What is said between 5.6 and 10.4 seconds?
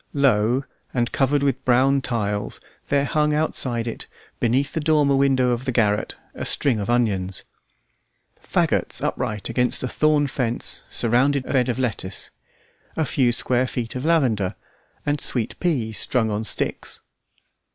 the garret, a string of onions. Faggots upright against a thorn